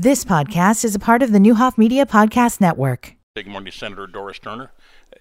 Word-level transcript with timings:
This 0.00 0.24
podcast 0.24 0.84
is 0.84 0.94
a 0.94 1.00
part 1.00 1.24
of 1.24 1.32
the 1.32 1.40
Neuhoff 1.40 1.76
Media 1.76 2.06
Podcast 2.06 2.60
Network. 2.60 3.16
Good 3.34 3.48
morning, 3.48 3.72
Senator 3.72 4.06
Doris 4.06 4.38
Turner. 4.38 4.70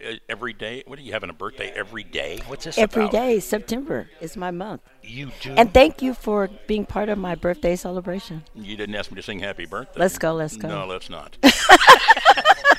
Uh, 0.04 0.14
every 0.29 0.54
day, 0.54 0.83
what 0.86 1.00
are 1.00 1.01
you 1.01 1.14
having 1.14 1.29
a 1.29 1.33
birthday 1.33 1.72
every 1.72 2.04
day? 2.04 2.40
What's 2.48 2.66
this 2.66 2.77
Every 2.77 3.04
about? 3.04 3.11
day, 3.14 3.40
September 3.40 4.09
is 4.20 4.36
my 4.38 4.52
month. 4.52 4.82
You 5.02 5.32
do. 5.42 5.54
And 5.54 5.74
thank 5.74 6.02
you 6.02 6.13
for 6.13 6.50
being 6.67 6.86
part 6.86 7.09
of 7.09 7.17
my 7.17 7.36
birthday 7.36 7.75
celebration. 7.75 8.43
you 8.54 8.75
didn't 8.75 8.95
ask 8.95 9.09
me 9.09 9.15
to 9.15 9.23
sing 9.23 9.39
happy 9.39 9.65
birthday. 9.65 10.00
Let's 10.00 10.18
go, 10.18 10.34
let's 10.34 10.57
go. 10.57 10.68
No, 10.68 10.86
let's 10.86 11.09
not. 11.09 11.38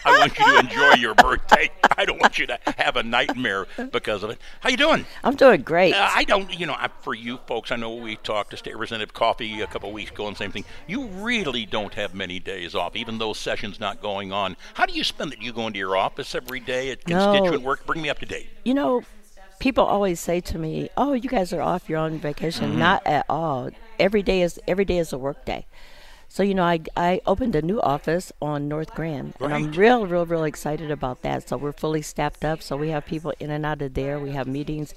I 0.04 0.18
want 0.20 0.38
you 0.38 0.44
to 0.46 0.58
enjoy 0.60 0.94
your 1.00 1.14
birthday. 1.14 1.70
I 1.96 2.04
don't 2.04 2.20
want 2.20 2.38
you 2.38 2.46
to 2.46 2.58
have 2.78 2.96
a 2.96 3.02
nightmare 3.02 3.66
because 3.90 4.22
of 4.22 4.30
it. 4.30 4.38
How 4.60 4.70
you 4.70 4.76
doing? 4.76 5.04
I'm 5.24 5.34
doing 5.34 5.62
great. 5.62 5.94
Uh, 5.94 6.08
I 6.14 6.24
don't, 6.24 6.58
you 6.58 6.66
know, 6.66 6.74
I, 6.74 6.88
for 7.02 7.14
you 7.14 7.38
folks, 7.46 7.72
I 7.72 7.76
know 7.76 7.94
we 7.94 8.16
talked 8.16 8.50
to 8.52 8.56
State 8.56 8.74
Representative 8.74 9.12
Coffey 9.12 9.60
a 9.60 9.66
couple 9.66 9.88
of 9.88 9.94
weeks 9.94 10.10
ago 10.10 10.28
and 10.28 10.36
same 10.36 10.52
thing. 10.52 10.64
You 10.86 11.06
really 11.08 11.66
don't 11.66 11.92
have 11.94 12.14
many 12.14 12.38
days 12.38 12.74
off, 12.74 12.94
even 12.96 13.18
though 13.18 13.32
session's 13.32 13.80
not 13.80 14.00
going 14.00 14.32
on. 14.32 14.56
How 14.74 14.86
do 14.86 14.92
you 14.94 15.04
spend 15.04 15.32
it? 15.32 15.42
You 15.42 15.52
go 15.52 15.66
into 15.66 15.78
your 15.78 15.96
office 15.96 16.34
every 16.34 16.60
day 16.60 16.90
at 17.02 17.08
No. 17.08 17.24
constituent 17.26 17.62
work? 17.62 17.86
Bring 17.86 18.02
me 18.02 18.08
up 18.08 18.18
to 18.20 18.26
date. 18.26 18.48
you 18.64 18.74
know, 18.74 19.02
people 19.58 19.84
always 19.84 20.20
say 20.20 20.40
to 20.40 20.58
me, 20.58 20.88
"Oh, 20.96 21.12
you 21.12 21.28
guys 21.28 21.52
are 21.52 21.60
off. 21.62 21.88
You're 21.88 21.98
on 21.98 22.18
vacation." 22.18 22.70
Mm-hmm. 22.70 22.78
Not 22.78 23.06
at 23.06 23.24
all. 23.28 23.70
Every 23.98 24.22
day 24.22 24.42
is 24.42 24.60
every 24.68 24.84
day 24.84 24.98
is 24.98 25.12
a 25.12 25.18
work 25.18 25.44
day. 25.44 25.66
So 26.28 26.42
you 26.42 26.54
know, 26.54 26.64
I 26.64 26.80
I 26.96 27.20
opened 27.26 27.56
a 27.56 27.62
new 27.62 27.80
office 27.80 28.30
on 28.42 28.68
North 28.68 28.94
Grand, 28.94 29.34
and 29.40 29.52
I'm 29.54 29.72
real, 29.72 30.06
real, 30.06 30.26
real 30.26 30.44
excited 30.44 30.90
about 30.90 31.22
that. 31.22 31.48
So 31.48 31.56
we're 31.56 31.72
fully 31.72 32.02
staffed 32.02 32.44
up. 32.44 32.62
So 32.62 32.76
we 32.76 32.90
have 32.90 33.06
people 33.06 33.32
in 33.40 33.50
and 33.50 33.64
out 33.64 33.80
of 33.82 33.94
there. 33.94 34.18
We 34.20 34.32
have 34.32 34.46
meetings. 34.46 34.94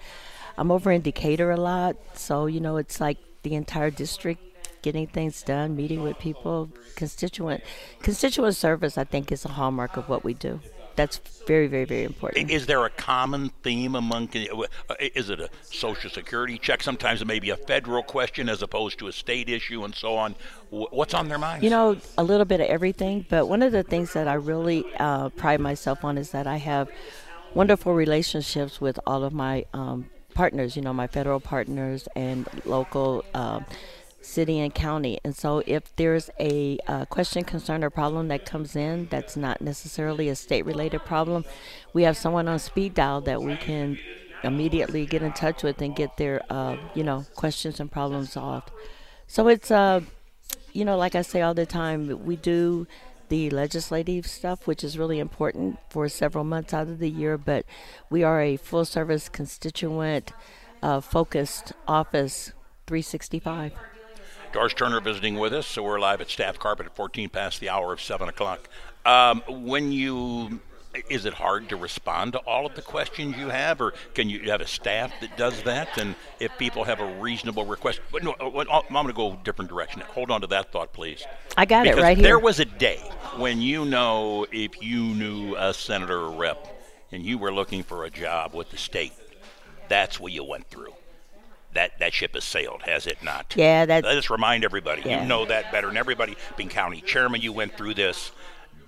I'm 0.57 0.69
over 0.71 0.91
in 0.91 1.01
Decatur 1.01 1.49
a 1.49 1.57
lot, 1.57 1.95
so 2.13 2.45
you 2.47 2.59
know, 2.59 2.75
it's 2.77 2.99
like 2.99 3.17
the 3.43 3.55
entire 3.55 3.89
district 3.89 4.41
getting 4.81 5.07
things 5.07 5.41
done, 5.43 5.75
meeting 5.75 6.03
with 6.03 6.19
people, 6.19 6.69
constituent 6.95 7.63
constituent 8.01 8.55
service. 8.55 8.97
I 8.97 9.05
think 9.05 9.31
is 9.31 9.45
a 9.45 9.49
hallmark 9.49 9.95
of 9.97 10.09
what 10.09 10.23
we 10.25 10.33
do. 10.33 10.59
That's 10.95 11.19
very, 11.47 11.67
very, 11.67 11.85
very 11.85 12.03
important. 12.03 12.49
Is 12.51 12.65
there 12.65 12.85
a 12.85 12.89
common 12.89 13.49
theme 13.63 13.95
among? 13.95 14.29
uh, 14.35 14.93
Is 14.99 15.29
it 15.29 15.39
a 15.39 15.49
social 15.63 16.09
security 16.09 16.57
check? 16.57 16.83
Sometimes 16.83 17.21
it 17.21 17.25
may 17.25 17.39
be 17.39 17.49
a 17.49 17.55
federal 17.57 18.03
question 18.03 18.49
as 18.49 18.61
opposed 18.61 18.99
to 18.99 19.07
a 19.07 19.11
state 19.11 19.49
issue, 19.49 19.83
and 19.83 19.95
so 19.95 20.15
on. 20.15 20.35
What's 20.69 21.13
on 21.13 21.27
their 21.27 21.37
minds? 21.37 21.63
You 21.63 21.69
know, 21.69 21.97
a 22.17 22.23
little 22.23 22.45
bit 22.45 22.59
of 22.61 22.67
everything, 22.67 23.25
but 23.29 23.47
one 23.47 23.61
of 23.61 23.71
the 23.71 23.83
things 23.83 24.13
that 24.13 24.27
I 24.27 24.33
really 24.35 24.85
uh, 24.99 25.29
pride 25.29 25.59
myself 25.59 26.03
on 26.03 26.17
is 26.17 26.31
that 26.31 26.47
I 26.47 26.57
have 26.57 26.89
wonderful 27.53 27.93
relationships 27.93 28.79
with 28.79 28.99
all 29.05 29.23
of 29.23 29.33
my 29.33 29.65
um, 29.73 30.09
partners, 30.33 30.75
you 30.75 30.81
know, 30.81 30.93
my 30.93 31.07
federal 31.07 31.39
partners 31.39 32.07
and 32.15 32.47
local. 32.65 33.25
um 33.33 33.65
city 34.21 34.59
and 34.59 34.73
county 34.75 35.19
and 35.23 35.35
so 35.35 35.63
if 35.65 35.95
there's 35.95 36.29
a 36.39 36.77
question 37.09 37.43
concern 37.43 37.83
or 37.83 37.89
problem 37.89 38.27
that 38.27 38.45
comes 38.45 38.75
in 38.75 39.07
that's 39.09 39.35
not 39.35 39.59
necessarily 39.61 40.29
a 40.29 40.35
state 40.35 40.65
related 40.65 41.03
problem 41.03 41.43
we 41.93 42.03
have 42.03 42.15
someone 42.15 42.47
on 42.47 42.59
speed 42.59 42.93
dial 42.93 43.19
that 43.19 43.41
we 43.41 43.55
can 43.57 43.97
immediately 44.43 45.05
get 45.05 45.21
in 45.21 45.31
touch 45.33 45.63
with 45.63 45.81
and 45.81 45.95
get 45.95 46.17
their 46.17 46.41
uh, 46.49 46.77
you 46.93 47.03
know 47.03 47.25
questions 47.35 47.79
and 47.79 47.91
problems 47.91 48.33
solved 48.33 48.69
so 49.27 49.47
it's 49.47 49.71
uh 49.71 50.01
you 50.73 50.85
know, 50.85 50.97
like 50.97 51.15
I 51.15 51.21
say 51.21 51.41
all 51.41 51.53
the 51.53 51.65
time, 51.65 52.25
we 52.25 52.35
do 52.35 52.87
the 53.29 53.49
legislative 53.49 54.27
stuff, 54.27 54.67
which 54.67 54.83
is 54.83 54.97
really 54.97 55.19
important 55.19 55.79
for 55.89 56.07
several 56.09 56.43
months 56.43 56.73
out 56.73 56.87
of 56.87 56.99
the 56.99 57.09
year, 57.09 57.37
but 57.37 57.65
we 58.09 58.23
are 58.23 58.41
a 58.41 58.57
full 58.57 58.85
service 58.85 59.29
constituent 59.29 60.33
uh, 60.81 60.99
focused 60.99 61.73
office 61.87 62.53
365. 62.87 63.73
Doris 64.51 64.73
Turner 64.73 64.99
visiting 64.99 65.39
with 65.39 65.53
us, 65.53 65.65
so 65.65 65.81
we're 65.81 65.99
live 65.99 66.19
at 66.19 66.29
Staff 66.29 66.59
Carpet 66.59 66.85
at 66.85 66.95
14 66.95 67.29
past 67.29 67.61
the 67.61 67.69
hour 67.69 67.93
of 67.93 68.01
7 68.01 68.27
o'clock. 68.27 68.67
Um, 69.05 69.41
when 69.47 69.93
you, 69.93 70.59
is 71.09 71.25
it 71.25 71.33
hard 71.33 71.69
to 71.69 71.77
respond 71.77 72.33
to 72.33 72.39
all 72.39 72.65
of 72.65 72.75
the 72.75 72.81
questions 72.81 73.37
you 73.37 73.47
have, 73.47 73.79
or 73.79 73.93
can 74.13 74.29
you 74.29 74.51
have 74.51 74.59
a 74.59 74.67
staff 74.67 75.13
that 75.21 75.37
does 75.37 75.63
that? 75.63 75.97
And 75.97 76.15
if 76.41 76.51
people 76.57 76.83
have 76.83 76.99
a 76.99 77.19
reasonable 77.21 77.65
request, 77.65 78.01
but 78.11 78.23
no, 78.23 78.33
uh, 78.33 78.81
I'm 78.87 78.93
going 78.93 79.07
to 79.07 79.13
go 79.13 79.33
a 79.33 79.39
different 79.43 79.69
direction. 79.69 80.01
Hold 80.01 80.31
on 80.31 80.41
to 80.41 80.47
that 80.47 80.73
thought, 80.73 80.91
please. 80.91 81.23
I 81.55 81.65
got 81.65 81.87
it 81.87 81.91
Because 81.91 82.03
right 82.03 82.17
there 82.17 82.39
was 82.39 82.59
a 82.59 82.65
day 82.65 82.99
when 83.37 83.61
you 83.61 83.85
know 83.85 84.45
if 84.51 84.81
you 84.83 85.01
knew 85.01 85.55
a 85.55 85.73
senator 85.73 86.19
or 86.19 86.31
rep 86.31 86.67
and 87.11 87.23
you 87.23 87.37
were 87.37 87.53
looking 87.53 87.83
for 87.83 88.03
a 88.03 88.09
job 88.09 88.53
with 88.53 88.69
the 88.69 88.77
state, 88.77 89.13
that's 89.87 90.19
what 90.19 90.33
you 90.33 90.43
went 90.43 90.69
through. 90.69 90.93
That 91.73 91.97
that 91.99 92.13
ship 92.13 92.33
has 92.35 92.43
sailed, 92.43 92.81
has 92.83 93.07
it 93.07 93.23
not? 93.23 93.53
Yeah, 93.55 93.85
that- 93.85 94.03
Let 94.03 94.17
us 94.17 94.29
remind 94.29 94.65
everybody. 94.65 95.03
Yeah. 95.05 95.21
You 95.21 95.27
know 95.27 95.45
that 95.45 95.71
better 95.71 95.87
than 95.87 95.97
everybody. 95.97 96.35
Being 96.57 96.69
county 96.69 97.01
chairman, 97.01 97.41
you 97.41 97.53
went 97.53 97.77
through 97.77 97.93
this. 97.93 98.31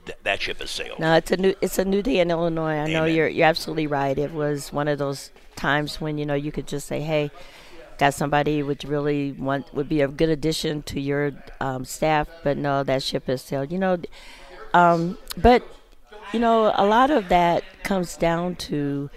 Th- 0.05 0.17
that 0.23 0.41
ship 0.41 0.59
has 0.59 0.69
sailed. 0.69 0.99
No, 0.99 1.15
it's 1.15 1.31
a 1.31 1.37
new 1.37 1.55
it's 1.61 1.79
a 1.79 1.85
new 1.85 2.01
day 2.01 2.19
in 2.19 2.29
Illinois. 2.29 2.73
I 2.75 2.87
know 2.91 3.05
you're 3.05 3.27
you're 3.29 3.47
absolutely 3.47 3.87
right. 3.87 4.17
It 4.17 4.33
was 4.33 4.73
one 4.73 4.89
of 4.89 4.97
those 4.99 5.31
times 5.55 6.01
when 6.01 6.17
you 6.17 6.25
know 6.25 6.33
you 6.33 6.51
could 6.51 6.67
just 6.67 6.87
say, 6.87 6.99
"Hey, 6.99 7.31
got 7.97 8.13
somebody 8.13 8.61
would 8.63 8.83
really 8.83 9.31
want 9.31 9.73
would 9.73 9.87
be 9.87 10.01
a 10.01 10.09
good 10.09 10.27
addition 10.27 10.83
to 10.83 10.99
your 10.99 11.31
um, 11.61 11.85
staff," 11.85 12.27
but 12.43 12.57
no, 12.57 12.83
that 12.83 13.01
ship 13.01 13.27
has 13.27 13.41
sailed. 13.41 13.71
You 13.71 13.79
know, 13.79 13.97
um, 14.73 15.17
but 15.37 15.63
you 16.33 16.39
know, 16.39 16.73
a 16.75 16.85
lot 16.85 17.09
of 17.09 17.29
that 17.29 17.63
comes 17.83 18.17
down 18.17 18.55
to 18.55 19.09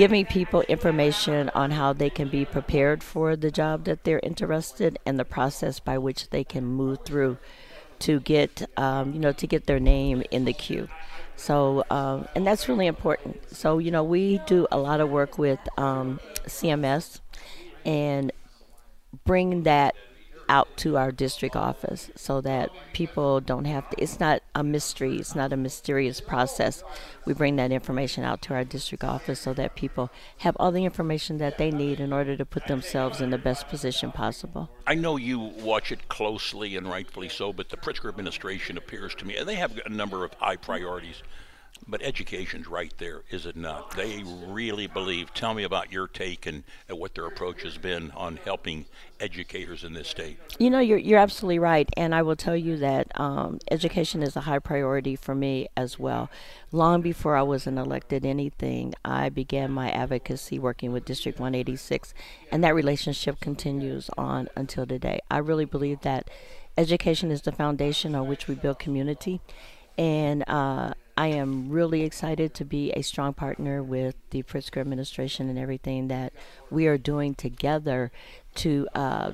giving 0.00 0.24
people 0.24 0.62
information 0.62 1.50
on 1.50 1.72
how 1.72 1.92
they 1.92 2.08
can 2.08 2.26
be 2.26 2.42
prepared 2.42 3.02
for 3.02 3.36
the 3.36 3.50
job 3.50 3.84
that 3.84 4.02
they're 4.02 4.20
interested 4.22 4.94
in 5.04 5.10
and 5.10 5.18
the 5.18 5.24
process 5.26 5.78
by 5.78 5.98
which 5.98 6.30
they 6.30 6.42
can 6.42 6.64
move 6.64 6.98
through 7.04 7.36
to 7.98 8.18
get 8.20 8.66
um, 8.78 9.12
you 9.12 9.18
know 9.18 9.30
to 9.30 9.46
get 9.46 9.66
their 9.66 9.78
name 9.78 10.22
in 10.30 10.46
the 10.46 10.54
queue. 10.54 10.88
So 11.36 11.84
um, 11.90 12.26
and 12.34 12.46
that's 12.46 12.66
really 12.66 12.86
important. 12.86 13.54
So 13.54 13.76
you 13.76 13.90
know 13.90 14.02
we 14.02 14.38
do 14.46 14.66
a 14.72 14.78
lot 14.78 15.00
of 15.02 15.10
work 15.10 15.36
with 15.36 15.60
um, 15.76 16.18
cms 16.46 17.20
and 17.84 18.32
bring 19.26 19.64
that 19.64 19.94
out 20.50 20.76
to 20.76 20.96
our 20.96 21.12
district 21.12 21.54
office 21.54 22.10
so 22.16 22.40
that 22.40 22.70
people 22.92 23.40
don't 23.40 23.66
have 23.66 23.88
to 23.88 24.02
it's 24.02 24.18
not 24.18 24.42
a 24.56 24.64
mystery 24.64 25.16
it's 25.16 25.36
not 25.36 25.52
a 25.52 25.56
mysterious 25.56 26.20
process 26.20 26.82
we 27.24 27.32
bring 27.32 27.54
that 27.54 27.70
information 27.70 28.24
out 28.24 28.42
to 28.42 28.52
our 28.52 28.64
district 28.64 29.04
office 29.04 29.38
so 29.38 29.54
that 29.54 29.76
people 29.76 30.10
have 30.38 30.56
all 30.58 30.72
the 30.72 30.84
information 30.84 31.38
that 31.38 31.56
they 31.56 31.70
need 31.70 32.00
in 32.00 32.12
order 32.12 32.36
to 32.36 32.44
put 32.44 32.66
themselves 32.66 33.20
in 33.20 33.30
the 33.30 33.38
best 33.38 33.68
position 33.68 34.10
possible 34.10 34.68
I 34.90 34.96
know 34.96 35.16
you 35.16 35.38
watch 35.38 35.92
it 35.92 36.08
closely 36.08 36.76
and 36.76 36.88
rightfully 36.88 37.28
so, 37.28 37.52
but 37.52 37.68
the 37.68 37.76
Pritzker 37.76 38.08
administration 38.08 38.76
appears 38.76 39.14
to 39.14 39.24
me, 39.24 39.36
and 39.36 39.48
they 39.48 39.54
have 39.54 39.78
a 39.86 39.88
number 39.88 40.24
of 40.24 40.34
high 40.34 40.56
priorities. 40.56 41.22
But 41.88 42.02
education's 42.02 42.68
right 42.68 42.92
there, 42.98 43.22
is 43.30 43.46
it 43.46 43.56
not? 43.56 43.96
They 43.96 44.22
really 44.46 44.86
believe. 44.86 45.34
Tell 45.34 45.54
me 45.54 45.64
about 45.64 45.90
your 45.90 46.06
take 46.06 46.46
and, 46.46 46.62
and 46.88 46.98
what 46.98 47.14
their 47.14 47.26
approach 47.26 47.62
has 47.62 47.78
been 47.78 48.12
on 48.12 48.36
helping 48.36 48.84
educators 49.18 49.82
in 49.82 49.92
this 49.92 50.06
state. 50.06 50.38
You 50.58 50.70
know, 50.70 50.78
you're 50.78 50.98
you're 50.98 51.18
absolutely 51.18 51.58
right, 51.58 51.88
and 51.96 52.14
I 52.14 52.22
will 52.22 52.36
tell 52.36 52.56
you 52.56 52.76
that 52.76 53.10
um, 53.18 53.58
education 53.70 54.22
is 54.22 54.36
a 54.36 54.42
high 54.42 54.58
priority 54.58 55.16
for 55.16 55.34
me 55.34 55.68
as 55.76 55.98
well. 55.98 56.30
Long 56.70 57.00
before 57.00 57.36
I 57.36 57.42
wasn't 57.42 57.78
elected 57.78 58.24
anything, 58.24 58.94
I 59.04 59.28
began 59.28 59.72
my 59.72 59.90
advocacy 59.90 60.58
working 60.58 60.92
with 60.92 61.04
District 61.04 61.40
186, 61.40 62.14
and 62.52 62.62
that 62.62 62.74
relationship 62.74 63.40
continues 63.40 64.10
on 64.16 64.48
until 64.54 64.86
today. 64.86 65.20
I 65.30 65.38
really 65.38 65.64
believe 65.64 66.02
that 66.02 66.30
education 66.78 67.30
is 67.30 67.42
the 67.42 67.52
foundation 67.52 68.14
on 68.14 68.28
which 68.28 68.46
we 68.46 68.54
build 68.54 68.78
community, 68.78 69.40
and 69.98 70.44
uh, 70.46 70.94
I 71.16 71.28
am 71.28 71.70
really 71.70 72.02
excited 72.02 72.54
to 72.54 72.64
be 72.64 72.92
a 72.92 73.02
strong 73.02 73.34
partner 73.34 73.82
with 73.82 74.14
the 74.30 74.42
Pritzker 74.42 74.80
administration 74.80 75.48
and 75.48 75.58
everything 75.58 76.08
that 76.08 76.32
we 76.70 76.86
are 76.86 76.98
doing 76.98 77.34
together 77.34 78.10
to 78.56 78.88
uh, 78.94 79.32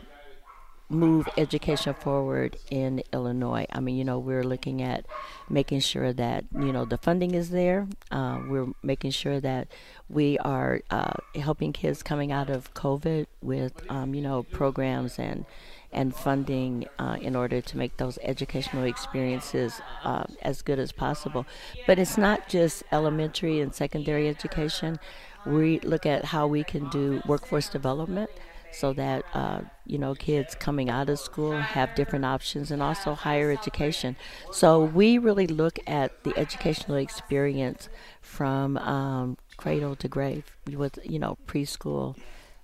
move 0.89 1.29
education 1.37 1.95
forward 1.95 2.57
in 2.71 3.03
Illinois. 3.13 3.67
I 3.73 3.81
mean, 3.81 3.97
you 3.97 4.05
know, 4.05 4.19
we're 4.19 4.45
looking 4.45 4.83
at 4.83 5.07
making 5.49 5.81
sure 5.81 6.13
that 6.13 6.45
you 6.55 6.73
know 6.73 6.85
the 6.85 6.99
funding 6.99 7.35
is 7.35 7.51
there. 7.51 7.89
Uh, 8.11 8.41
we're 8.49 8.69
making 8.83 9.11
sure 9.11 9.41
that 9.41 9.69
we 10.09 10.39
are 10.39 10.83
uh, 10.91 11.15
helping 11.35 11.73
kids 11.73 12.03
coming 12.03 12.31
out 12.31 12.51
of 12.51 12.73
COVID 12.75 13.27
with 13.43 13.73
um, 13.91 14.15
you 14.15 14.23
know 14.23 14.45
programs 14.45 15.19
and 15.19 15.45
and 15.93 16.15
funding 16.15 16.87
uh, 16.99 17.17
in 17.21 17.37
order 17.37 17.61
to 17.61 17.77
make 17.77 17.97
those 17.97 18.19
educational 18.23 18.85
experiences 18.85 19.81
uh, 20.05 20.25
as 20.43 20.63
good 20.63 20.79
as 20.79 20.93
possible. 20.93 21.47
But 21.87 21.99
it's 21.99 22.19
not 22.19 22.49
just 22.49 22.83
elementary 22.93 23.61
and 23.61 23.75
secondary 23.75 24.29
education. 24.29 24.99
We 25.47 25.81
look 25.81 26.07
at 26.07 26.27
how 26.27 26.47
we 26.47 26.65
can 26.65 26.89
do 26.91 27.23
workforce 27.27 27.69
development 27.69 28.31
so 28.73 28.93
that 28.93 29.25
uh, 29.33 29.61
you 29.87 29.99
know 29.99 30.15
kids 30.15 30.55
coming 30.55 30.91
out 30.91 31.09
of 31.09 31.19
school 31.19 31.57
have 31.57 31.95
different 31.95 32.25
options 32.25 32.71
and 32.71 32.83
also 32.83 33.15
higher 33.15 33.51
education 33.51 34.17
so 34.51 34.83
we 34.85 35.19
really 35.19 35.47
look 35.47 35.79
at 35.87 36.25
the 36.25 36.37
educational 36.37 36.97
experience 36.97 37.89
from 38.21 38.77
um, 38.79 39.39
cradle 39.57 39.97
to 39.97 40.09
grave 40.09 40.45
with 40.71 40.99
you 41.05 41.19
know 41.19 41.39
preschool 41.47 42.17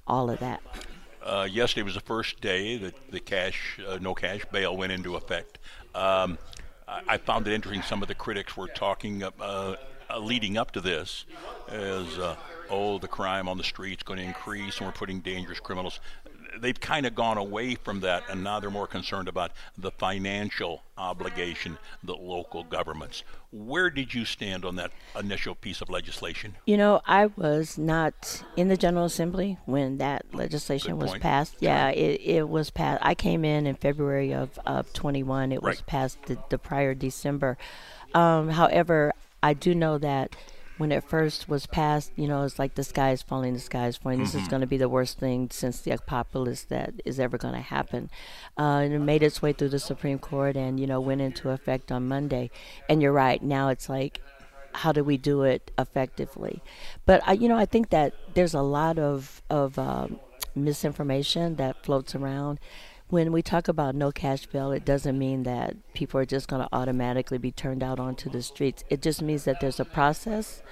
all 0.07 0.29
of 0.29 0.39
that 0.41 0.61
Uh, 1.25 1.47
yesterday 1.51 1.83
was 1.83 1.95
the 1.95 2.01
first 2.01 2.41
day 2.41 2.77
that 2.77 2.95
the 3.11 3.21
cash, 3.21 3.79
uh, 3.87 3.99
no 4.01 4.15
cash 4.15 4.45
bail 4.51 4.77
went 4.77 4.93
into 4.93 5.15
effect. 5.15 5.59
Um, 5.95 6.39
I, 6.89 7.03
I 7.09 7.17
found 7.19 7.47
it 7.47 7.53
interesting. 7.53 7.83
Some 7.83 8.03
of 8.03 8.09
the 8.09 8.15
critics 8.15 8.57
were 8.57 8.69
talking 8.69 9.23
uh, 9.23 9.31
uh, 9.41 9.77
leading 10.19 10.59
up 10.59 10.73
to 10.73 10.81
this 10.81 11.25
as, 11.69 12.19
uh, 12.19 12.37
oh, 12.71 12.99
the 12.99 13.09
crime 13.09 13.49
on 13.49 13.57
the 13.57 13.65
streets 13.65 14.03
going 14.03 14.19
to 14.19 14.25
increase, 14.25 14.79
and 14.79 14.87
we're 14.87 14.93
putting 14.93 15.21
dangerous 15.21 15.61
criminals 15.61 16.01
they've 16.61 16.79
kind 16.79 17.07
of 17.07 17.15
gone 17.15 17.39
away 17.39 17.75
from 17.75 18.01
that, 18.01 18.25
and 18.29 18.43
now 18.43 18.61
they're 18.61 18.71
more 18.71 18.87
concerned 18.87 19.29
about 19.29 19.53
the 19.77 19.91
financial 19.91 20.83
obligation 20.97 21.79
that 22.05 22.21
local 22.21 22.65
governments. 22.65 23.25
Where 23.51 23.91
did 23.91 24.15
you 24.15 24.25
stand 24.25 24.65
on 24.65 24.77
that 24.77 24.93
initial 25.19 25.55
piece 25.55 25.81
of 25.81 25.91
legislation? 25.91 26.57
You 26.67 26.77
know, 26.77 27.01
I 27.07 27.27
was 27.27 27.77
not 27.79 28.45
in 28.57 28.69
the 28.69 28.77
General 28.77 29.07
Assembly 29.07 29.59
when 29.67 29.99
that 29.99 30.27
legislation 30.33 30.99
was 30.99 31.17
passed. 31.19 31.57
Yeah, 31.61 31.91
it, 31.91 32.21
it 32.21 32.49
was 32.49 32.71
passed. 32.71 33.03
I 33.05 33.15
came 33.15 33.45
in 33.45 33.67
in 33.67 33.75
February 33.75 34.33
of, 34.33 34.59
of 34.65 34.93
21. 34.93 35.53
It 35.53 35.57
right. 35.57 35.63
was 35.63 35.81
passed 35.83 36.23
the, 36.27 36.39
the 36.49 36.59
prior 36.59 36.95
December. 36.95 37.59
Um, 38.15 38.51
however, 38.51 39.13
I 39.43 39.55
do 39.55 39.75
know 39.75 39.99
that 39.99 40.37
when 40.83 40.91
it 40.91 41.05
first 41.05 41.49
was 41.49 41.65
passed, 41.65 42.11
you 42.17 42.27
know, 42.27 42.43
it's 42.43 42.59
like 42.59 42.75
the 42.75 42.83
sky 42.83 43.13
is 43.13 43.23
falling, 43.23 43.55
the 43.55 43.61
sky 43.61 43.87
is 43.87 43.97
falling. 43.97 44.19
Mm-hmm. 44.19 44.25
This 44.25 44.35
is 44.35 44.41
mm-hmm. 44.41 44.51
going 44.51 44.61
to 44.63 44.67
be 44.67 44.79
the 44.79 44.89
worst 44.89 45.17
thing 45.17 45.49
since 45.53 45.81
the 45.81 45.93
apocalypse 45.93 46.65
that 46.65 46.95
is 47.05 47.21
ever 47.21 47.39
going 47.39 47.55
to 47.55 47.61
happen. 47.61 48.11
Uh, 48.59 48.83
and 48.83 48.93
it 48.93 48.99
made 48.99 49.23
its 49.23 49.41
way 49.41 49.53
through 49.53 49.69
the 49.69 49.79
Supreme 49.79 50.19
Court 50.19 50.57
and, 50.57 50.81
you 50.81 50.89
know, 50.89 50.99
went 50.99 51.21
into 51.21 51.51
effect 51.51 51.93
on 51.93 52.09
Monday. 52.09 52.51
And 52.89 53.01
you're 53.01 53.13
right, 53.13 53.41
now 53.41 53.69
it's 53.69 53.89
like, 53.89 54.21
how 54.75 54.91
do 54.91 55.05
we 55.05 55.17
do 55.17 55.45
it 55.45 55.71
effectively? 55.79 56.61
But, 57.07 57.23
I, 57.29 57.35
you 57.35 57.49
know, 57.49 57.59
I 57.59 57.65
think 57.65 57.91
that 57.91 58.13
there's 58.35 58.55
a 58.55 58.63
lot 58.63 58.99
of, 58.99 59.41
of 59.49 59.79
um, 59.79 60.19
misinformation 60.57 61.55
that 61.57 61.85
floats 61.85 62.17
around 62.17 62.59
when 63.13 63.31
we 63.31 63.43
talk 63.43 63.69
about 63.69 63.95
no 63.95 64.11
cash 64.11 64.47
bail, 64.47 64.73
it 64.73 64.87
doesn't 64.87 65.19
mean 65.19 65.43
that 65.43 65.77
people 65.93 66.19
are 66.19 66.25
just 66.25 66.49
going 66.49 66.63
to 66.63 66.69
automatically 66.73 67.37
be 67.37 67.53
turned 67.53 67.83
out 67.83 68.01
onto 68.01 68.31
the 68.31 68.41
streets. 68.41 68.85
It 68.89 69.03
just 69.03 69.21
means 69.21 69.45
that 69.45 69.61
there's 69.61 69.79
a 69.79 69.85
process 69.85 70.63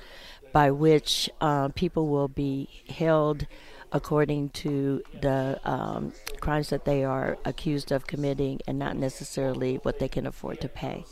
by 0.51 0.71
which 0.71 1.29
uh, 1.43 1.69
people 1.69 2.09
will 2.09 2.29
be 2.29 2.67
held 2.89 3.47
according 3.93 4.49
to 4.49 5.03
the 5.21 5.61
um, 5.71 6.15
crimes 6.41 6.71
that 6.71 6.87
they 6.87 7.05
are 7.05 7.37
accused 7.45 7.93
of 7.93 8.07
committing 8.07 8.59
and 8.67 8.79
not 8.79 8.97
necessarily 8.97 9.77
what 9.83 9.99
they 9.99 10.09
can 10.09 10.27
afford 10.27 10.63
to 10.63 10.69
pay. 10.71 11.05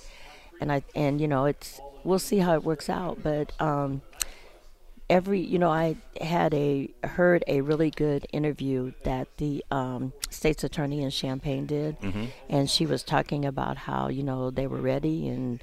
And 0.63 0.73
I 0.73 0.83
and 0.95 1.21
you 1.21 1.29
know 1.29 1.45
it's 1.45 1.79
we'll 2.05 2.19
see 2.19 2.39
how 2.39 2.55
it 2.55 2.65
works 2.65 2.89
out, 2.89 3.23
but 3.23 3.53
um, 3.61 4.01
every 5.11 5.41
you 5.41 5.59
know 5.59 5.71
i 5.71 5.97
had 6.21 6.53
a 6.55 6.91
heard 7.05 7.43
a 7.47 7.61
really 7.61 7.91
good 7.91 8.27
interview 8.33 8.93
that 9.05 9.29
the 9.39 9.65
um, 9.71 10.13
state's 10.31 10.65
attorney 10.65 11.03
in 11.03 11.11
champaign 11.11 11.67
did. 11.67 11.99
Mm-hmm. 12.01 12.27
and 12.49 12.69
she 12.69 12.87
was 12.87 13.03
talking 13.03 13.45
about 13.45 13.77
how 13.77 14.09
you 14.09 14.23
know 14.23 14.51
they 14.51 14.67
were 14.67 14.81
ready 14.81 15.29
and 15.29 15.63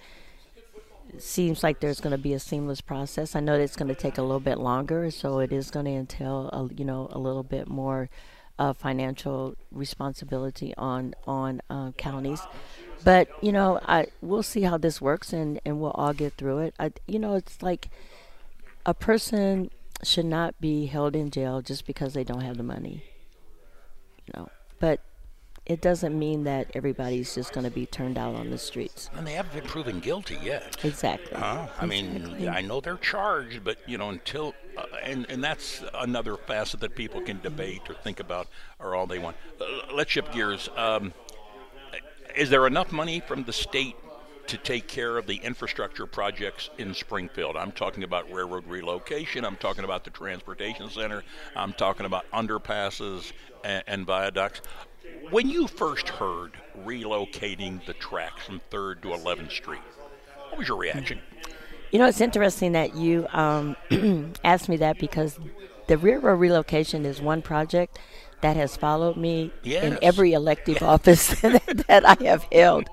it 1.14 1.22
seems 1.22 1.64
like 1.64 1.80
there's 1.80 2.02
going 2.02 2.12
to 2.12 2.18
be 2.18 2.34
a 2.34 2.40
seamless 2.40 2.82
process. 2.82 3.36
I 3.36 3.40
know 3.40 3.58
that 3.58 3.64
it's 3.64 3.78
going 3.78 3.88
to 3.88 3.96
take 3.96 4.18
a 4.18 4.22
little 4.22 4.40
bit 4.40 4.58
longer 4.58 5.10
so 5.12 5.40
it 5.40 5.54
is 5.54 5.72
going 5.72 5.86
to 5.86 5.92
entail 5.92 6.50
a, 6.52 6.74
you 6.74 6.84
know 6.86 7.08
a 7.12 7.20
little 7.20 7.44
bit 7.44 7.68
more 7.68 8.10
uh, 8.58 8.74
financial 8.74 9.56
responsibility 9.72 10.74
on 10.78 11.14
on 11.28 11.62
uh, 11.70 11.92
counties. 11.92 12.42
But 13.04 13.30
you 13.42 13.52
know 13.52 13.80
i 13.86 14.08
we'll 14.22 14.44
see 14.44 14.62
how 14.62 14.78
this 14.78 15.00
works 15.00 15.32
and 15.34 15.60
and 15.66 15.80
we'll 15.80 15.92
all 15.92 16.14
get 16.14 16.34
through 16.34 16.60
it. 16.60 16.76
I, 16.80 16.92
you 17.08 17.20
know 17.20 17.36
it's 17.36 17.62
like 17.62 17.90
a 18.86 18.94
person 18.94 19.70
should 20.04 20.26
not 20.26 20.60
be 20.60 20.86
held 20.86 21.16
in 21.16 21.32
jail 21.32 21.62
just 21.62 21.86
because 21.86 22.14
they 22.14 22.24
don't 22.24 22.42
have 22.42 22.58
the 22.58 22.64
money. 22.64 23.04
You 24.28 24.34
know, 24.36 24.50
but 24.80 25.02
it 25.66 25.82
doesn't 25.82 26.18
mean 26.18 26.44
that 26.44 26.70
everybody's 26.76 27.34
just 27.34 27.52
going 27.52 27.64
to 27.64 27.72
be 27.72 27.88
turned 27.88 28.18
out 28.18 28.36
on 28.36 28.52
the 28.52 28.58
streets. 28.58 29.10
And 29.16 29.26
they 29.26 29.34
haven't 29.34 29.54
been 29.54 29.70
proven 29.70 30.00
guilty 30.00 30.38
yet. 30.44 30.78
Exactly. 30.84 31.34
Uh, 31.34 31.68
I 31.80 31.86
exactly. 31.86 31.88
mean, 31.88 32.50
I 32.50 32.62
know 32.62 32.82
they're 32.82 32.98
charged, 32.98 33.64
but 33.64 33.78
you 33.88 33.98
know, 33.98 34.10
until 34.10 34.54
uh, 34.78 34.84
and 35.04 35.26
and 35.30 35.44
that's 35.44 35.84
another 35.96 36.38
facet 36.38 36.82
that 36.82 36.96
people 36.96 37.22
can 37.22 37.42
debate 37.42 37.82
or 37.90 37.96
think 37.96 38.20
about 38.20 38.48
or 38.80 38.94
all 38.94 39.08
they 39.08 39.20
want. 39.20 39.38
Uh, 39.60 39.66
let's 39.94 40.12
shift 40.12 40.32
gears. 40.34 40.70
Um, 40.76 41.14
is 42.36 42.50
there 42.50 42.68
enough 42.68 42.92
money 42.92 43.22
from 43.22 43.44
the 43.46 43.54
state 43.54 43.96
to 44.48 44.58
take 44.58 44.88
care 44.88 45.18
of 45.18 45.28
the 45.28 45.36
infrastructure 45.38 46.06
projects 46.06 46.70
in 46.78 46.94
Springfield. 46.94 47.56
I'm 47.58 47.72
talking 47.72 48.04
about 48.04 48.32
railroad 48.32 48.68
relocation. 48.68 49.44
I'm 49.46 49.56
talking 49.56 49.84
about 49.84 50.04
the 50.04 50.12
transportation 50.12 50.90
center. 50.90 51.24
I'm 51.56 51.74
talking 51.74 52.06
about 52.06 52.30
underpasses 52.32 53.32
and, 53.64 53.84
and 53.88 54.06
viaducts. 54.06 54.62
When 55.30 55.50
you 55.50 55.68
first 55.68 56.10
heard 56.10 56.54
relocating 56.86 57.84
the 57.86 57.94
tracks 57.94 58.46
from 58.46 58.62
3rd 58.72 59.02
to 59.02 59.08
11th 59.10 59.52
Street, 59.52 59.82
what 60.50 60.60
was 60.60 60.68
your 60.68 60.78
reaction? 60.78 61.20
You 61.92 62.00
know, 62.00 62.08
it's 62.08 62.22
interesting 62.22 62.74
that 62.74 62.96
you 62.96 63.28
um, 63.32 63.76
asked 64.44 64.70
me 64.70 64.78
that 64.78 65.00
because 65.00 65.40
the 65.88 65.98
railroad 65.98 66.40
relocation 66.40 67.06
is 67.06 67.22
one 67.22 67.42
project 67.42 68.00
that 68.46 68.56
has 68.56 68.78
followed 68.78 69.18
me 69.18 69.52
yes. 69.64 69.84
in 69.84 69.98
every 70.04 70.34
elective 70.34 70.84
office 70.96 71.30
that 71.42 72.04
I 72.06 72.24
have 72.26 72.44
held. 72.52 72.88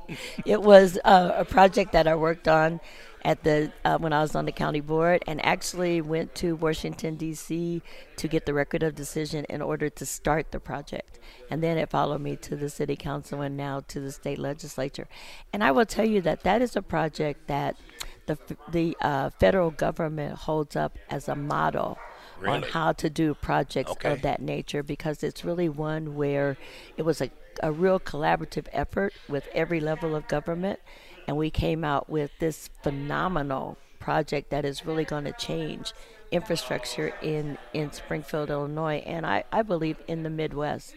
It 0.47 0.63
was 0.63 0.99
uh, 1.05 1.33
a 1.37 1.45
project 1.45 1.93
that 1.93 2.09
I 2.09 2.15
worked 2.15 2.49
on 2.49 2.81
at 3.23 3.45
the 3.45 3.71
uh, 3.85 3.99
when 3.99 4.15
I 4.15 4.23
was 4.23 4.35
on 4.35 4.47
the 4.47 4.53
county 4.53 4.81
board, 4.81 5.23
and 5.27 5.45
actually 5.45 6.01
went 6.01 6.35
to 6.37 6.57
Washington 6.57 7.17
D.C. 7.17 7.83
to 8.17 8.29
get 8.29 8.47
the 8.47 8.55
record 8.55 8.83
of 8.83 8.95
decision 8.95 9.45
in 9.51 9.61
order 9.61 9.91
to 9.91 10.07
start 10.07 10.53
the 10.53 10.59
project, 10.59 11.21
and 11.51 11.63
then 11.63 11.77
it 11.77 11.91
followed 11.91 12.23
me 12.23 12.35
to 12.37 12.57
the 12.57 12.71
city 12.71 12.97
council 12.97 13.43
and 13.43 13.55
now 13.55 13.81
to 13.89 14.01
the 14.01 14.11
state 14.11 14.39
legislature. 14.39 15.07
And 15.53 15.63
I 15.63 15.71
will 15.71 15.87
tell 15.87 16.07
you 16.07 16.23
that 16.23 16.45
that 16.45 16.63
is 16.63 16.77
a 16.77 16.83
project 16.83 17.47
that 17.49 17.77
the 18.25 18.39
the 18.71 18.97
uh, 19.03 19.29
federal 19.39 19.71
government 19.71 20.39
holds 20.49 20.77
up 20.77 20.99
as 21.11 21.29
a 21.29 21.37
model 21.37 21.99
really? 22.43 22.57
on 22.57 22.63
how 22.63 22.93
to 22.93 23.09
do 23.09 23.35
projects 23.35 23.93
okay. 23.93 24.13
of 24.13 24.23
that 24.23 24.41
nature 24.41 24.83
because 24.83 25.23
it's 25.23 25.45
really 25.45 25.69
one 25.69 26.15
where 26.15 26.57
it 26.97 27.03
was 27.03 27.21
a, 27.21 27.31
a 27.63 27.73
real 27.73 28.01
collaborative 28.01 28.67
effort 28.73 29.15
with 29.29 29.49
every 29.55 29.81
level 29.81 30.15
of 30.15 30.27
government. 30.29 30.81
And 31.27 31.37
we 31.37 31.51
came 31.51 31.85
out 31.85 32.11
with 32.11 32.31
this 32.41 32.69
phenomenal 32.83 33.79
project 33.99 34.51
that 34.51 34.65
is 34.65 34.85
really 34.85 35.05
going 35.05 35.25
to 35.25 35.33
change 35.33 35.93
infrastructure 36.33 37.15
in, 37.23 37.59
in 37.73 37.93
Springfield, 37.93 38.51
Illinois, 38.51 39.03
and 39.07 39.25
I, 39.25 39.45
I 39.53 39.63
believe 39.63 39.99
in 40.09 40.23
the 40.23 40.31
Midwest. 40.31 40.95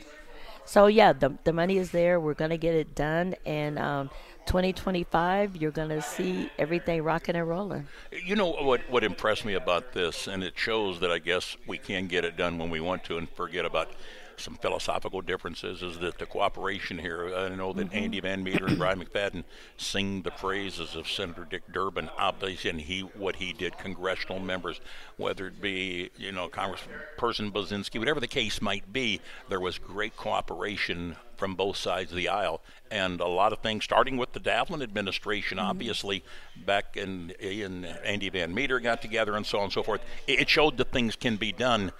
So, 0.65 0.88
yeah, 0.88 1.13
the, 1.13 1.38
the 1.44 1.53
money 1.53 1.77
is 1.77 1.91
there. 1.91 2.19
We're 2.19 2.33
to 2.50 2.57
get 2.57 2.73
it 2.75 2.95
done. 2.95 3.35
And 3.45 3.77
um, 3.77 4.09
2025, 4.45 5.56
you're 5.56 5.71
to 5.89 6.01
see 6.01 6.50
everything 6.57 7.04
rocking 7.04 7.35
and 7.35 7.47
rolling. 7.47 7.87
You 8.11 8.35
know 8.35 8.51
what 8.51 8.90
what 8.90 9.04
impressed 9.04 9.45
me 9.45 9.54
about 9.54 9.94
this, 9.94 10.28
and 10.28 10.44
it 10.44 10.57
shows 10.57 10.99
that 10.99 11.11
I 11.11 11.19
guess 11.19 11.57
we 11.68 11.78
can 11.78 12.07
get 12.07 12.25
it 12.25 12.37
done 12.37 12.57
when 12.57 12.69
we 12.69 12.80
want 12.80 13.04
to, 13.06 13.18
and 13.18 13.30
forget 13.30 13.66
about 13.66 13.90
some 14.39 14.56
philosophical 14.56 15.21
differences 15.21 15.81
is 15.81 15.99
that 15.99 16.18
the 16.18 16.25
cooperation 16.25 16.99
here. 16.99 17.33
I 17.35 17.49
know 17.49 17.73
that 17.73 17.87
mm-hmm. 17.87 17.97
Andy 17.97 18.19
Van 18.19 18.44
Meter 18.44 18.65
and 18.65 18.77
Brian 18.77 19.04
McFadden 19.04 19.44
sing 19.77 20.21
the 20.21 20.31
praises 20.31 20.95
of 20.95 21.07
Senator 21.07 21.45
Dick 21.49 21.63
Durbin, 21.71 22.09
obviously, 22.18 22.69
and 22.69 22.81
he 22.81 23.01
what 23.01 23.37
he 23.37 23.54
did. 23.54 23.77
Congressional 23.77 24.39
members, 24.39 24.80
whether 25.18 25.47
it 25.47 25.61
be 25.61 26.11
you 26.18 26.31
know 26.31 26.47
Congressperson 26.47 27.51
Budzinski, 27.51 27.99
whatever 27.99 28.19
the 28.19 28.27
case 28.27 28.61
might 28.61 28.92
be, 28.92 29.21
there 29.49 29.59
was 29.59 29.77
great 29.77 30.15
cooperation 30.15 31.15
from 31.37 31.56
both 31.56 31.75
sides 31.75 32.11
of 32.11 32.18
the 32.18 32.30
aisle, 32.30 32.61
and 32.89 33.19
a 33.19 33.27
lot 33.27 33.51
of 33.51 33.59
things, 33.59 33.83
starting 33.83 34.18
with 34.18 34.33
the 34.33 34.39
Davlin 34.39 34.81
administration, 34.81 35.57
mm-hmm. 35.57 35.68
obviously, 35.68 36.23
back 36.65 36.95
in, 36.95 37.31
in 37.39 37.85
Andy 37.85 38.30
Van 38.30 38.54
Meter 38.54 38.80
got 38.80 39.01
together 39.01 39.35
and 39.35 39.45
so 39.45 39.59
on 39.59 39.65
and 39.65 39.73
so 39.73 39.83
forth. 39.83 40.01
It 40.27 40.49
showed 40.49 40.77
that 40.77 40.92
things 40.92 41.15
can 41.15 41.35
be 41.35 41.51
done 41.51 41.92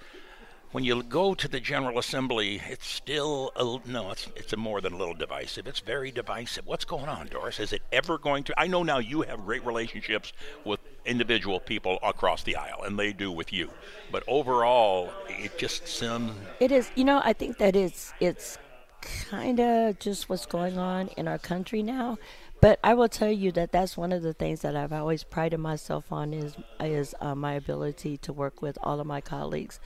when 0.72 0.84
you 0.84 1.02
go 1.02 1.34
to 1.34 1.48
the 1.48 1.60
General 1.60 1.98
Assembly, 1.98 2.60
it's 2.68 2.86
still 2.86 3.52
a, 3.56 3.88
no, 3.88 4.10
it's 4.10 4.28
it's 4.36 4.52
a 4.52 4.56
more 4.56 4.80
than 4.80 4.92
a 4.92 4.96
little 4.96 5.14
divisive. 5.14 5.66
It's 5.66 5.80
very 5.80 6.10
divisive. 6.10 6.66
What's 6.66 6.84
going 6.84 7.08
on, 7.08 7.28
Doris? 7.28 7.60
Is 7.60 7.72
it 7.72 7.82
ever 7.92 8.18
going 8.18 8.44
to? 8.44 8.60
I 8.60 8.66
know 8.66 8.82
now 8.82 8.98
you 8.98 9.22
have 9.22 9.44
great 9.44 9.64
relationships 9.64 10.32
with 10.64 10.80
individual 11.04 11.60
people 11.60 11.98
across 12.02 12.42
the 12.42 12.56
aisle, 12.56 12.82
and 12.82 12.98
they 12.98 13.12
do 13.12 13.30
with 13.30 13.52
you. 13.52 13.70
But 14.10 14.24
overall, 14.26 15.10
it 15.28 15.56
just 15.56 15.86
seems 15.86 16.32
It 16.60 16.72
is. 16.72 16.90
You 16.94 17.04
know, 17.04 17.20
I 17.24 17.32
think 17.32 17.58
that 17.58 17.76
it's 17.76 18.12
it's 18.20 18.58
kind 19.00 19.60
of 19.60 19.98
just 19.98 20.28
what's 20.28 20.46
going 20.46 20.78
on 20.78 21.08
in 21.16 21.28
our 21.28 21.38
country 21.38 21.82
now. 21.82 22.18
But 22.60 22.80
I 22.82 22.94
will 22.94 23.08
tell 23.08 23.30
you 23.30 23.52
that 23.52 23.70
that's 23.70 23.96
one 23.96 24.12
of 24.12 24.22
the 24.22 24.32
things 24.32 24.62
that 24.62 24.74
I've 24.74 24.92
always 24.92 25.22
prided 25.22 25.60
myself 25.60 26.10
on 26.10 26.34
is 26.34 26.56
is 26.80 27.14
uh, 27.20 27.34
my 27.34 27.52
ability 27.52 28.16
to 28.18 28.32
work 28.32 28.62
with 28.62 28.76
all 28.82 28.98
of 28.98 29.06
my 29.06 29.20
colleagues 29.20 29.78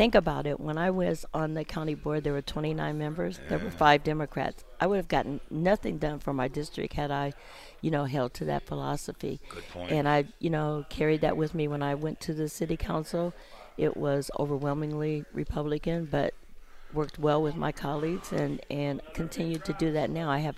think 0.00 0.14
about 0.14 0.46
it. 0.46 0.58
When 0.58 0.78
I 0.78 0.88
was 0.88 1.26
on 1.34 1.52
the 1.52 1.62
county 1.62 1.94
board, 1.94 2.24
there 2.24 2.32
were 2.32 2.40
29 2.40 2.96
members. 2.96 3.38
Yeah. 3.38 3.48
There 3.50 3.58
were 3.58 3.70
five 3.70 4.02
Democrats. 4.02 4.64
I 4.80 4.86
would 4.86 4.96
have 4.96 5.08
gotten 5.08 5.40
nothing 5.50 5.98
done 5.98 6.20
for 6.20 6.32
my 6.32 6.48
district 6.48 6.94
had 6.94 7.10
I, 7.10 7.34
you 7.82 7.90
know, 7.90 8.06
held 8.06 8.32
to 8.34 8.46
that 8.46 8.62
philosophy. 8.62 9.42
Good 9.50 9.68
point. 9.68 9.92
And 9.92 10.08
I, 10.08 10.24
you 10.38 10.48
know, 10.48 10.86
carried 10.88 11.20
that 11.20 11.36
with 11.36 11.54
me 11.54 11.68
when 11.68 11.82
I 11.82 11.94
went 11.96 12.18
to 12.20 12.32
the 12.32 12.48
city 12.48 12.78
council. 12.78 13.34
It 13.76 13.94
was 13.94 14.30
overwhelmingly 14.38 15.26
Republican, 15.34 16.08
but 16.10 16.32
worked 16.94 17.18
well 17.18 17.42
with 17.42 17.54
my 17.54 17.70
colleagues 17.70 18.32
and 18.32 18.60
and 18.70 19.02
continued 19.12 19.66
to 19.66 19.74
do 19.74 19.92
that 19.92 20.08
now. 20.08 20.30
I 20.30 20.38
have 20.38 20.56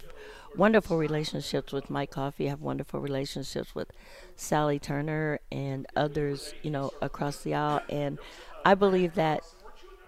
wonderful 0.56 0.99
relationships 0.99 1.72
with 1.72 1.90
Mike 1.90 2.11
Coffey. 2.11 2.46
I 2.46 2.50
have 2.50 2.61
wonderful 2.61 3.00
relationships 3.00 3.75
with 3.75 3.90
Sally 4.37 4.78
Turner 4.78 5.40
and 5.50 5.87
others, 5.96 6.54
you 6.62 6.70
know, 6.70 6.90
across 7.00 7.38
the 7.38 7.54
aisle. 7.54 7.80
And 7.88 8.18
I 8.64 8.75
believe 8.75 9.14
that 9.14 9.42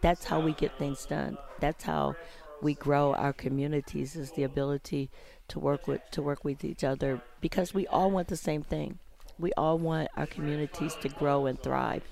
that's 0.00 0.24
how 0.24 0.40
we 0.40 0.52
get 0.52 0.78
things 0.78 1.06
done. 1.06 1.38
That's 1.60 1.84
how 1.84 2.16
we 2.62 2.74
grow 2.74 3.14
our 3.14 3.32
communities 3.32 4.16
is 4.16 4.32
the 4.32 4.42
ability 4.44 5.10
to 5.48 5.58
work 5.58 5.86
with 5.86 6.00
to 6.12 6.22
work 6.22 6.44
with 6.44 6.64
each 6.64 6.82
other 6.84 7.20
because 7.40 7.74
we 7.74 7.86
all 7.88 8.10
want 8.10 8.28
the 8.28 8.36
same 8.36 8.62
thing. 8.62 8.98
We 9.38 9.52
all 9.54 9.78
want 9.78 10.08
our 10.16 10.26
communities 10.26 10.94
to 11.02 11.08
grow 11.08 11.46
and 11.46 11.60
thrive. 11.60 12.02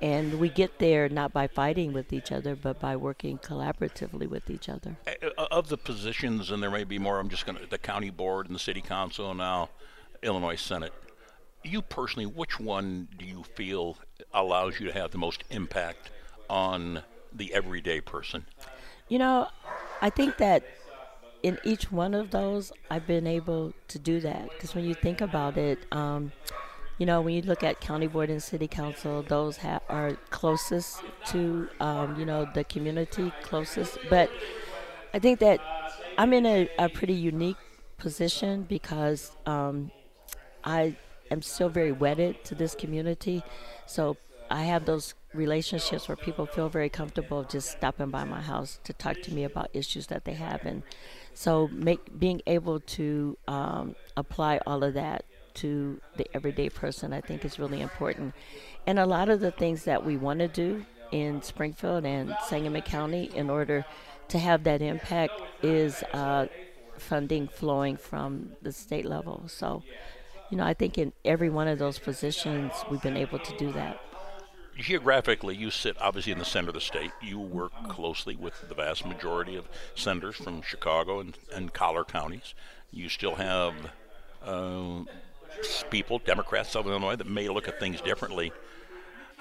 And 0.00 0.40
we 0.40 0.48
get 0.48 0.78
there 0.78 1.08
not 1.08 1.32
by 1.32 1.46
fighting 1.46 1.92
with 1.92 2.12
each 2.12 2.32
other, 2.32 2.56
but 2.56 2.80
by 2.80 2.96
working 2.96 3.38
collaboratively 3.38 4.28
with 4.28 4.50
each 4.50 4.68
other. 4.68 4.96
Of 5.50 5.68
the 5.68 5.78
positions, 5.78 6.50
and 6.50 6.62
there 6.62 6.70
may 6.70 6.84
be 6.84 6.98
more, 6.98 7.18
I'm 7.18 7.28
just 7.28 7.46
going 7.46 7.58
to, 7.58 7.66
the 7.66 7.78
county 7.78 8.10
board 8.10 8.46
and 8.46 8.54
the 8.54 8.60
city 8.60 8.82
council, 8.82 9.30
and 9.30 9.38
now 9.38 9.70
Illinois 10.22 10.56
Senate. 10.56 10.92
You 11.64 11.80
personally, 11.80 12.26
which 12.26 12.60
one 12.60 13.08
do 13.18 13.24
you 13.24 13.42
feel 13.54 13.96
allows 14.32 14.78
you 14.78 14.86
to 14.86 14.92
have 14.92 15.10
the 15.10 15.18
most 15.18 15.44
impact 15.50 16.10
on 16.50 17.02
the 17.32 17.52
everyday 17.54 18.00
person? 18.00 18.44
You 19.08 19.18
know, 19.18 19.48
I 20.02 20.10
think 20.10 20.36
that 20.36 20.62
in 21.42 21.58
each 21.64 21.90
one 21.90 22.14
of 22.14 22.30
those, 22.30 22.72
I've 22.90 23.06
been 23.06 23.26
able 23.26 23.72
to 23.88 23.98
do 23.98 24.20
that. 24.20 24.50
Because 24.50 24.74
when 24.74 24.84
you 24.84 24.94
think 24.94 25.22
about 25.22 25.56
it, 25.56 25.78
um, 25.90 26.32
you 26.98 27.06
know, 27.06 27.20
when 27.22 27.34
you 27.34 27.42
look 27.42 27.62
at 27.62 27.80
county 27.80 28.06
board 28.06 28.30
and 28.30 28.42
city 28.42 28.68
council, 28.68 29.22
those 29.22 29.56
ha- 29.56 29.80
are 29.88 30.16
closest 30.30 31.02
to, 31.26 31.68
um, 31.80 32.18
you 32.18 32.26
know, 32.26 32.46
the 32.54 32.64
community 32.64 33.32
closest. 33.42 33.98
But 34.08 34.30
I 35.12 35.18
think 35.18 35.40
that 35.40 35.60
I'm 36.18 36.32
in 36.32 36.46
a, 36.46 36.68
a 36.78 36.88
pretty 36.88 37.14
unique 37.14 37.56
position 37.98 38.62
because 38.62 39.32
um, 39.46 39.90
I 40.62 40.96
am 41.30 41.42
still 41.42 41.68
very 41.68 41.92
wedded 41.92 42.44
to 42.44 42.54
this 42.54 42.74
community. 42.74 43.42
So 43.86 44.16
I 44.50 44.64
have 44.64 44.84
those 44.84 45.14
relationships 45.32 46.08
where 46.08 46.16
people 46.16 46.46
feel 46.46 46.68
very 46.68 46.88
comfortable 46.88 47.44
just 47.44 47.70
stopping 47.70 48.10
by 48.10 48.24
my 48.24 48.40
house 48.40 48.78
to 48.84 48.92
talk 48.92 49.20
to 49.22 49.34
me 49.34 49.44
about 49.44 49.68
issues 49.72 50.06
that 50.08 50.24
they 50.24 50.34
have. 50.34 50.64
And 50.64 50.82
so 51.32 51.68
make 51.68 52.18
being 52.18 52.40
able 52.46 52.80
to 52.80 53.36
um, 53.48 53.96
apply 54.16 54.60
all 54.66 54.84
of 54.84 54.94
that 54.94 55.24
to 55.54 56.00
the 56.16 56.26
everyday 56.34 56.68
person, 56.68 57.12
I 57.12 57.20
think 57.20 57.44
is 57.44 57.58
really 57.58 57.80
important. 57.80 58.34
And 58.86 58.98
a 58.98 59.06
lot 59.06 59.28
of 59.28 59.40
the 59.40 59.50
things 59.50 59.84
that 59.84 60.04
we 60.04 60.16
want 60.16 60.40
to 60.40 60.48
do 60.48 60.84
in 61.12 61.42
Springfield 61.42 62.04
and 62.04 62.34
Sangamon 62.46 62.82
County 62.82 63.30
in 63.34 63.50
order 63.50 63.84
to 64.28 64.38
have 64.38 64.64
that 64.64 64.82
impact 64.82 65.32
is 65.62 66.02
uh, 66.12 66.46
funding 66.98 67.48
flowing 67.48 67.96
from 67.96 68.52
the 68.62 68.72
state 68.72 69.04
level. 69.04 69.44
So, 69.46 69.82
you 70.54 70.58
know, 70.58 70.66
I 70.66 70.74
think 70.74 70.98
in 70.98 71.12
every 71.24 71.50
one 71.50 71.66
of 71.66 71.80
those 71.80 71.98
positions, 71.98 72.70
we've 72.88 73.02
been 73.02 73.16
able 73.16 73.40
to 73.40 73.58
do 73.58 73.72
that. 73.72 74.00
Geographically, 74.78 75.56
you 75.56 75.68
sit 75.72 75.96
obviously 76.00 76.30
in 76.30 76.38
the 76.38 76.44
center 76.44 76.68
of 76.68 76.74
the 76.74 76.80
state. 76.80 77.10
You 77.20 77.40
work 77.40 77.72
closely 77.88 78.36
with 78.36 78.68
the 78.68 78.74
vast 78.76 79.04
majority 79.04 79.56
of 79.56 79.68
senators 79.96 80.36
from 80.36 80.62
Chicago 80.62 81.18
and, 81.18 81.36
and 81.52 81.72
Collar 81.72 82.04
counties. 82.04 82.54
You 82.92 83.08
still 83.08 83.34
have 83.34 83.74
uh, 84.44 85.00
people, 85.90 86.20
Democrats, 86.20 86.70
Southern 86.70 86.92
Illinois, 86.92 87.16
that 87.16 87.26
may 87.28 87.48
look 87.48 87.66
at 87.66 87.80
things 87.80 88.00
differently. 88.00 88.52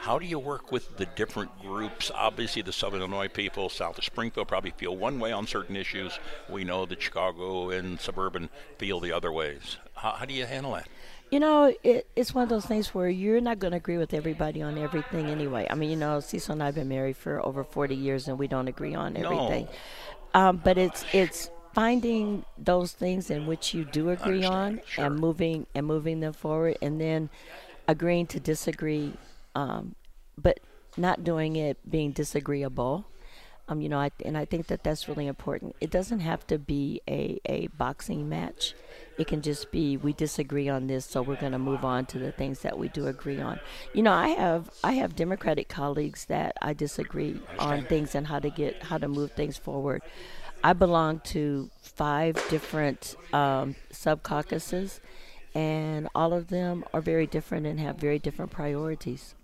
How 0.03 0.19
do 0.19 0.25
you 0.25 0.37
work 0.37 0.69
with 0.69 0.97
the 0.97 1.05
different 1.05 1.61
groups? 1.61 2.11
Obviously, 2.13 2.61
the 2.61 2.73
Southern 2.73 2.99
Illinois 2.99 3.29
people, 3.29 3.69
south 3.69 3.97
of 3.97 4.03
Springfield, 4.03 4.49
probably 4.49 4.71
feel 4.71 4.97
one 4.97 5.17
way 5.17 5.31
on 5.31 5.47
certain 5.47 5.77
issues. 5.77 6.19
We 6.49 6.65
know 6.65 6.85
that 6.85 7.01
Chicago 7.01 7.69
and 7.69 7.97
suburban 8.01 8.49
feel 8.77 8.99
the 8.99 9.13
other 9.13 9.31
ways. 9.31 9.77
How, 9.93 10.11
how 10.11 10.25
do 10.25 10.33
you 10.33 10.45
handle 10.45 10.73
that? 10.73 10.89
You 11.31 11.39
know, 11.39 11.73
it, 11.83 12.05
it's 12.17 12.35
one 12.35 12.43
of 12.43 12.49
those 12.49 12.65
things 12.65 12.93
where 12.93 13.07
you're 13.07 13.39
not 13.39 13.59
going 13.59 13.71
to 13.71 13.77
agree 13.77 13.97
with 13.97 14.13
everybody 14.13 14.61
on 14.61 14.77
everything 14.77 15.27
anyway. 15.27 15.67
I 15.69 15.75
mean, 15.75 15.89
you 15.89 15.95
know, 15.95 16.19
Cecil 16.19 16.51
and 16.51 16.61
I 16.61 16.65
have 16.65 16.75
been 16.75 16.89
married 16.89 17.15
for 17.15 17.39
over 17.45 17.63
40 17.63 17.95
years, 17.95 18.27
and 18.27 18.37
we 18.37 18.49
don't 18.49 18.67
agree 18.67 18.95
on 18.95 19.15
everything. 19.15 19.69
No. 20.35 20.41
Um, 20.49 20.61
but 20.61 20.77
it's 20.77 21.05
it's 21.13 21.49
finding 21.73 22.43
those 22.57 22.91
things 22.91 23.29
in 23.29 23.47
which 23.47 23.73
you 23.73 23.85
do 23.85 24.09
agree 24.09 24.43
on 24.43 24.81
sure. 24.85 25.05
and 25.05 25.15
moving 25.15 25.65
and 25.73 25.87
moving 25.87 26.19
them 26.19 26.33
forward, 26.33 26.77
and 26.81 26.99
then 26.99 27.29
agreeing 27.87 28.27
to 28.27 28.41
disagree, 28.41 29.13
um, 29.55 29.95
but 30.37 30.59
not 30.97 31.23
doing 31.23 31.55
it 31.55 31.77
being 31.89 32.11
disagreeable. 32.11 33.05
Um, 33.69 33.79
you 33.79 33.87
know, 33.87 33.97
I, 33.99 34.11
and 34.25 34.37
I 34.37 34.43
think 34.43 34.67
that 34.67 34.83
that's 34.83 35.07
really 35.07 35.25
important. 35.25 35.77
It 35.79 35.89
doesn't 35.89 36.19
have 36.19 36.45
to 36.47 36.59
be 36.59 37.01
a, 37.07 37.39
a 37.45 37.67
boxing 37.67 38.27
match. 38.27 38.73
It 39.17 39.27
can 39.27 39.41
just 39.41 39.71
be 39.71 39.95
we 39.95 40.11
disagree 40.11 40.67
on 40.67 40.87
this, 40.87 41.05
so 41.05 41.21
we're 41.21 41.37
going 41.37 41.53
to 41.53 41.59
move 41.59 41.85
on 41.85 42.05
to 42.07 42.19
the 42.19 42.33
things 42.33 42.59
that 42.59 42.77
we 42.77 42.89
do 42.89 43.07
agree 43.07 43.39
on. 43.39 43.61
You 43.93 44.03
know, 44.03 44.11
I 44.11 44.29
have 44.29 44.69
I 44.83 44.93
have 44.93 45.15
Democratic 45.15 45.69
colleagues 45.69 46.25
that 46.25 46.57
I 46.61 46.73
disagree 46.73 47.39
on 47.57 47.85
things 47.85 48.15
and 48.15 48.27
how 48.27 48.39
to 48.39 48.49
get 48.49 48.83
how 48.83 48.97
to 48.97 49.07
move 49.07 49.31
things 49.31 49.57
forward. 49.57 50.01
I 50.61 50.73
belong 50.73 51.19
to 51.25 51.69
five 51.81 52.35
different 52.49 53.15
um, 53.31 53.75
sub 53.91 54.23
caucuses, 54.23 54.99
and 55.55 56.09
all 56.13 56.33
of 56.33 56.47
them 56.47 56.83
are 56.93 57.01
very 57.01 57.27
different 57.27 57.65
and 57.65 57.79
have 57.79 57.95
very 57.97 58.19
different 58.19 58.51
priorities. 58.51 59.35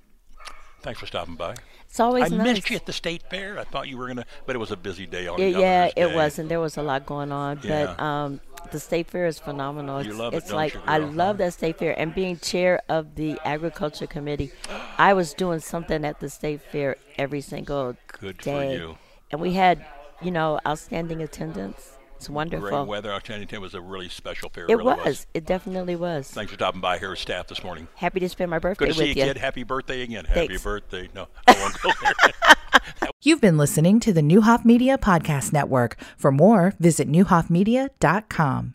Thanks 0.81 1.00
for 1.00 1.05
stopping 1.07 1.36
by. 1.36 1.55
It's 1.89 2.00
always 2.00 2.31
I 2.31 2.36
nice. 2.36 2.55
missed 2.55 2.69
you 2.69 2.75
at 2.75 2.86
the 2.86 2.93
state 2.93 3.24
fair. 3.29 3.57
I 3.59 3.63
thought 3.63 3.88
you 3.88 3.98
were 3.98 4.07
gonna, 4.07 4.25
but 4.45 4.55
it 4.55 4.59
was 4.59 4.71
a 4.71 4.77
busy 4.77 5.05
day 5.05 5.27
on 5.27 5.39
Yeah, 5.39 5.48
yeah, 5.48 5.86
it 5.88 5.95
Day. 5.95 6.15
was, 6.15 6.39
and 6.39 6.48
there 6.50 6.59
was 6.59 6.77
a 6.77 6.83
lot 6.83 7.05
going 7.05 7.31
on. 7.31 7.57
But 7.57 7.67
Yeah. 7.67 7.95
um, 8.25 8.41
the 8.71 8.79
state 8.79 9.07
fair 9.07 9.25
is 9.25 9.39
phenomenal. 9.39 10.01
You 10.03 10.12
It's, 10.12 10.19
love 10.19 10.33
it, 10.33 10.38
it's 10.38 10.51
like 10.51 10.75
you, 10.75 10.81
I 10.88 11.00
love 11.00 11.38
that 11.39 11.53
state 11.53 11.79
fair, 11.79 12.00
and 12.00 12.13
being 12.13 12.38
chair 12.38 12.81
of 12.89 13.15
the 13.15 13.39
agriculture 13.43 14.07
committee, 14.07 14.51
I 14.98 15.13
was 15.13 15.33
doing 15.33 15.59
something 15.59 16.05
at 16.05 16.19
the 16.19 16.29
state 16.29 16.62
fair 16.62 16.95
every 17.17 17.41
single 17.41 17.95
Good 18.19 18.38
for 18.38 18.43
day, 18.43 18.74
you. 18.75 18.98
and 19.31 19.41
we 19.41 19.53
had, 19.53 19.83
you 20.21 20.31
know, 20.31 20.59
outstanding 20.65 21.21
attendance. 21.21 21.98
It's 22.19 22.29
wonderful. 22.29 22.67
Great 22.69 22.88
weather. 22.88 23.13
October 23.13 23.45
10 23.45 23.61
was 23.61 23.73
a 23.73 23.79
really 23.79 24.09
special 24.09 24.49
fair. 24.49 24.65
It 24.67 24.75
really 24.75 24.83
was. 24.83 25.25
It 25.33 25.45
definitely 25.45 25.95
was. 25.95 26.29
Thanks 26.29 26.51
for 26.51 26.57
stopping 26.57 26.81
by 26.81 26.97
here 26.99 27.11
with 27.11 27.19
staff 27.19 27.47
this 27.47 27.63
morning. 27.63 27.88
Happy 27.95 28.19
to 28.19 28.27
spend 28.27 28.51
my 28.51 28.59
birthday 28.59 28.88
Good 28.88 28.93
to 28.95 28.99
with 28.99 29.07
see 29.15 29.19
you, 29.19 29.25
you. 29.25 29.33
kid. 29.33 29.38
Happy 29.38 29.63
birthday 29.63 30.01
again. 30.01 30.25
Happy 30.25 30.47
Thanks. 30.47 30.63
birthday. 30.63 31.07
No, 31.15 31.29
I 31.47 31.53
won't 31.53 31.81
go 31.81 31.91
there. 32.03 33.09
You've 33.21 33.39
been 33.39 33.57
listening 33.57 34.01
to 34.01 34.11
the 34.11 34.19
Neuhoff 34.19 34.65
Media 34.65 34.97
Podcast 34.97 35.53
Network. 35.53 35.97
For 36.17 36.29
more, 36.29 36.73
visit 36.77 37.09
neuhoffmedia.com. 37.09 38.73